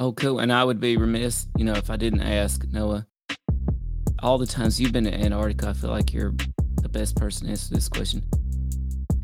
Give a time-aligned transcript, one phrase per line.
[0.00, 0.38] Oh, cool.
[0.38, 3.04] And I would be remiss, you know, if I didn't ask Noah.
[4.20, 6.34] All the times you've been to Antarctica, I feel like you're
[6.80, 8.22] the best person to answer this question.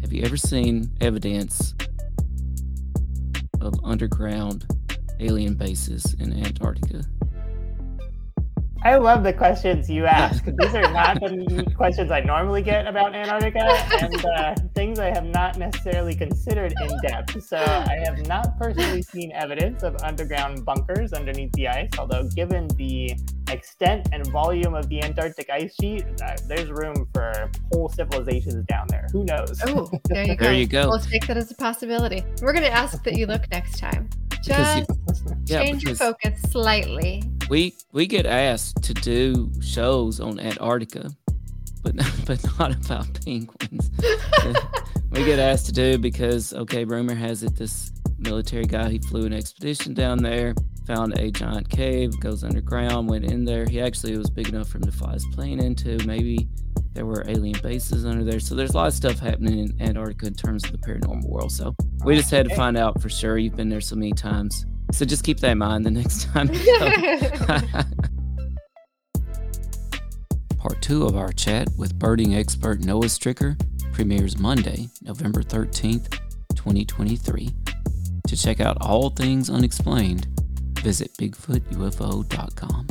[0.00, 1.74] Have you ever seen evidence
[3.60, 4.66] of underground
[5.20, 7.04] alien bases in Antarctica?
[8.84, 10.44] I love the questions you ask.
[10.58, 13.64] These are not the questions I normally get about Antarctica
[13.98, 17.42] and uh, things I have not necessarily considered in depth.
[17.44, 22.68] So I have not personally seen evidence of underground bunkers underneath the ice, although given
[22.76, 23.14] the
[23.48, 28.86] extent and volume of the Antarctic ice sheet, uh, there's room for whole civilizations down
[28.88, 29.06] there.
[29.12, 29.62] Who knows?
[29.64, 30.44] Oh, there you go.
[30.44, 30.88] There you go.
[30.88, 32.22] We'll take that as a possibility.
[32.42, 34.10] We're going to ask that you look next time.
[34.42, 34.90] Just
[35.46, 37.22] Yeah, change your focus slightly.
[37.48, 41.10] We we get asked to do shows on Antarctica,
[41.82, 43.90] but but not about penguins.
[45.10, 49.26] we get asked to do because okay, rumor has it this military guy he flew
[49.26, 50.54] an expedition down there,
[50.86, 53.66] found a giant cave, goes underground, went in there.
[53.66, 55.98] He actually it was big enough for him to fly his plane into.
[56.06, 56.48] Maybe
[56.94, 58.40] there were alien bases under there.
[58.40, 61.52] So there's a lot of stuff happening in Antarctica in terms of the paranormal world.
[61.52, 63.36] So we just had to find out for sure.
[63.36, 64.64] You've been there so many times.
[64.94, 66.46] So just keep that in mind the next time.
[70.58, 73.60] Part two of our chat with birding expert Noah Strycker
[73.92, 76.10] premieres Monday, November 13th,
[76.54, 77.50] 2023.
[78.28, 80.28] To check out all things unexplained,
[80.78, 82.86] visit BigfootUFO.com.